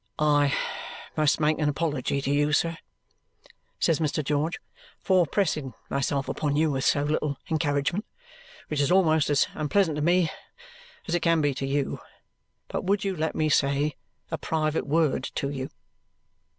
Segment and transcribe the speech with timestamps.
[0.17, 0.55] "I
[1.15, 2.75] must make an apology to you, sir,"
[3.79, 4.23] says Mr.
[4.23, 4.59] George,
[4.99, 8.07] "for pressing myself upon you with so little encouragement
[8.67, 10.31] which is almost as unpleasant to me
[11.07, 11.99] as it can be to you
[12.67, 13.95] but would you let me say
[14.31, 15.69] a private word to you?"